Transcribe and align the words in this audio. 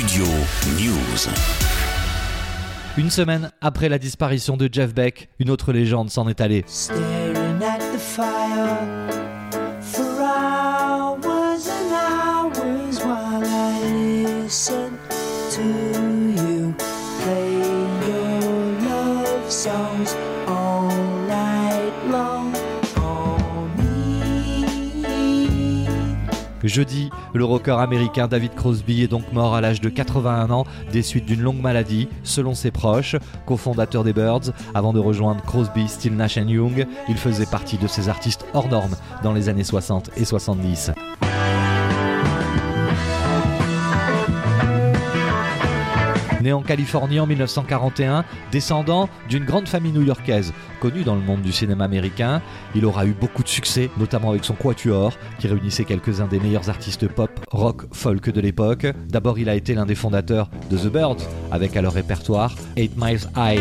Studio 0.00 0.24
News. 0.78 1.28
Une 2.96 3.10
semaine 3.10 3.52
après 3.60 3.90
la 3.90 3.98
disparition 3.98 4.56
de 4.56 4.66
Jeff 4.72 4.94
Beck, 4.94 5.28
une 5.38 5.50
autre 5.50 5.74
légende 5.74 6.08
s'en 6.08 6.26
est 6.26 6.40
allée. 6.40 6.64
Staring 19.50 20.29
Jeudi, 26.64 27.10
le 27.34 27.44
rocker 27.44 27.78
américain 27.78 28.28
David 28.28 28.54
Crosby 28.54 29.02
est 29.02 29.08
donc 29.08 29.32
mort 29.32 29.54
à 29.54 29.60
l'âge 29.60 29.80
de 29.80 29.88
81 29.88 30.50
ans 30.50 30.64
des 30.92 31.02
suites 31.02 31.26
d'une 31.26 31.40
longue 31.40 31.60
maladie, 31.60 32.08
selon 32.22 32.54
ses 32.54 32.70
proches. 32.70 33.16
Cofondateur 33.46 34.04
des 34.04 34.12
Birds, 34.12 34.52
avant 34.74 34.92
de 34.92 34.98
rejoindre 34.98 35.42
Crosby, 35.42 35.88
Still 35.88 36.16
Nash 36.16 36.36
Young, 36.36 36.86
il 37.08 37.16
faisait 37.16 37.46
partie 37.46 37.78
de 37.78 37.86
ces 37.86 38.08
artistes 38.08 38.46
hors 38.54 38.68
normes 38.68 38.96
dans 39.22 39.32
les 39.32 39.48
années 39.48 39.64
60 39.64 40.10
et 40.16 40.24
70. 40.24 40.92
Né 46.40 46.52
en 46.52 46.62
Californie 46.62 47.20
en 47.20 47.26
1941, 47.26 48.24
descendant 48.50 49.08
d'une 49.28 49.44
grande 49.44 49.68
famille 49.68 49.92
new-yorkaise, 49.92 50.54
connue 50.80 51.02
dans 51.02 51.14
le 51.14 51.20
monde 51.20 51.42
du 51.42 51.52
cinéma 51.52 51.84
américain, 51.84 52.40
il 52.74 52.86
aura 52.86 53.04
eu 53.04 53.12
beaucoup 53.12 53.42
de 53.42 53.48
succès, 53.48 53.90
notamment 53.98 54.30
avec 54.30 54.44
son 54.44 54.54
quatuor, 54.54 55.12
qui 55.38 55.48
réunissait 55.48 55.84
quelques-uns 55.84 56.26
des 56.26 56.40
meilleurs 56.40 56.70
artistes 56.70 57.08
pop, 57.08 57.30
rock, 57.50 57.82
folk 57.92 58.30
de 58.30 58.40
l'époque. 58.40 58.86
D'abord, 59.08 59.38
il 59.38 59.48
a 59.50 59.54
été 59.54 59.74
l'un 59.74 59.84
des 59.84 59.94
fondateurs 59.94 60.48
de 60.70 60.78
The 60.78 60.90
Birds, 60.90 61.28
avec 61.50 61.76
à 61.76 61.82
leur 61.82 61.92
répertoire 61.92 62.54
8 62.76 62.92
Miles 62.96 63.20
High. 63.36 63.60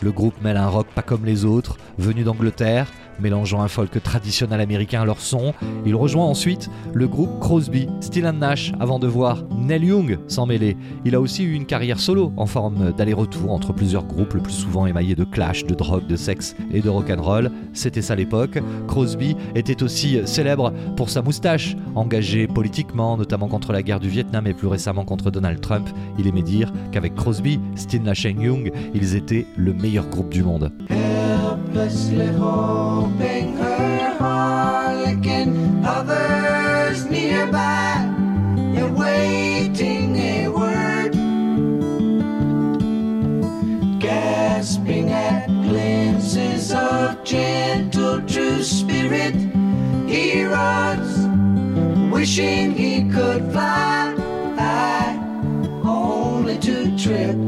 Le 0.00 0.12
groupe 0.12 0.40
mêle 0.40 0.56
un 0.56 0.68
rock 0.68 0.86
pas 0.94 1.02
comme 1.02 1.24
les 1.24 1.44
autres, 1.44 1.76
venu 1.98 2.22
d'Angleterre, 2.22 2.86
mélangeant 3.20 3.60
un 3.60 3.68
folk 3.68 4.02
traditionnel 4.02 4.60
américain 4.60 5.02
à 5.02 5.04
leur 5.04 5.20
son. 5.20 5.54
Il 5.86 5.94
rejoint 5.94 6.24
ensuite 6.24 6.70
le 6.92 7.08
groupe 7.08 7.38
Crosby, 7.40 7.88
Still 8.00 8.24
Nash, 8.38 8.72
avant 8.80 8.98
de 8.98 9.06
voir 9.06 9.44
Neil 9.56 9.86
Young 9.86 10.18
s'en 10.28 10.46
mêler. 10.46 10.76
Il 11.04 11.14
a 11.14 11.20
aussi 11.20 11.44
eu 11.44 11.54
une 11.54 11.66
carrière 11.66 12.00
solo 12.00 12.32
en 12.36 12.46
forme 12.46 12.92
d'aller-retour 12.92 13.52
entre 13.52 13.72
plusieurs 13.72 14.04
groupes, 14.04 14.34
le 14.34 14.40
plus 14.40 14.52
souvent 14.52 14.86
émaillés 14.86 15.14
de 15.14 15.24
clash, 15.24 15.64
de 15.64 15.74
drogue, 15.74 16.06
de 16.06 16.16
sexe 16.16 16.54
et 16.72 16.80
de 16.80 16.88
rock'n'roll. 16.88 17.50
C'était 17.72 18.02
ça 18.02 18.14
l'époque. 18.14 18.58
Crosby 18.86 19.36
était 19.54 19.82
aussi 19.82 20.18
célèbre 20.26 20.72
pour 20.96 21.10
sa 21.10 21.22
moustache, 21.22 21.76
engagé 21.94 22.46
politiquement, 22.46 23.16
notamment 23.16 23.48
contre 23.48 23.72
la 23.72 23.82
guerre 23.82 24.00
du 24.00 24.08
Vietnam 24.08 24.46
et 24.46 24.54
plus 24.54 24.68
récemment 24.68 25.04
contre 25.04 25.30
Donald 25.30 25.60
Trump. 25.60 25.88
Il 26.18 26.26
aimait 26.26 26.42
dire 26.42 26.72
qu'avec 26.92 27.14
Crosby, 27.14 27.60
Still 27.76 28.02
Nash 28.02 28.24
et 28.24 28.32
Young, 28.32 28.72
ils 28.94 29.16
étaient 29.16 29.46
le 29.56 29.72
meilleur 29.72 30.08
groupe 30.08 30.30
du 30.30 30.42
monde. 30.42 30.70
Helplessly 31.78 32.26
hoping 32.26 33.56
her 33.56 34.16
harlequin 34.18 35.80
hovers 35.82 37.04
nearby, 37.04 38.04
awaiting 38.76 40.16
a 40.16 40.48
word, 40.48 41.12
gasping 44.00 45.10
at 45.10 45.46
glimpses 45.46 46.72
of 46.72 47.22
gentle 47.22 48.20
true 48.22 48.62
spirit. 48.62 49.36
He 50.08 50.42
runs, 50.42 52.12
wishing 52.12 52.72
he 52.72 53.08
could 53.08 53.52
fly, 53.52 54.16
only 55.84 56.58
to 56.58 56.98
trip 56.98 57.38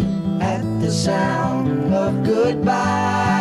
at 0.40 0.62
the 0.80 0.90
sound 0.90 1.92
of 1.92 2.24
goodbye. 2.24 3.39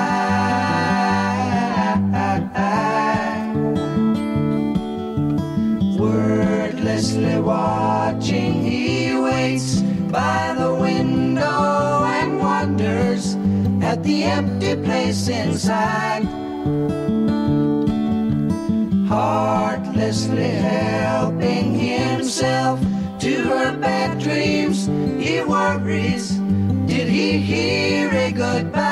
Wordlessly 7.00 7.40
watching, 7.40 8.62
he 8.62 9.16
waits 9.16 9.80
by 10.12 10.54
the 10.60 10.76
window 10.76 12.04
and 12.04 12.38
wonders 12.38 13.36
at 13.82 14.04
the 14.04 14.26
empty 14.26 14.76
place 14.76 15.30
inside. 15.30 16.26
Heartlessly 19.08 20.44
helping 20.44 21.74
himself 21.74 22.82
to 23.20 23.44
her 23.44 23.78
bad 23.78 24.20
dreams, 24.20 24.88
he 25.24 25.42
worries. 25.42 26.32
Did 26.86 27.08
he 27.08 27.38
hear 27.38 28.10
a 28.12 28.34
goodbye? 28.34 28.89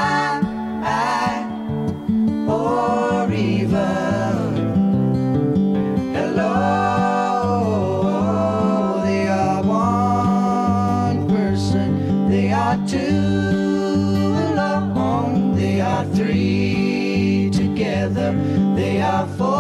Are 12.68 12.86
two 12.86 14.36
alone, 14.52 15.56
they 15.56 15.80
are 15.80 16.04
three 16.08 17.50
together, 17.54 18.34
they 18.76 19.00
are 19.02 19.26
for 19.38 19.56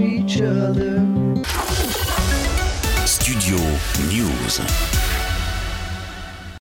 each 0.00 0.40
other. 0.40 1.04
Studio 3.04 3.58
News. 4.08 4.60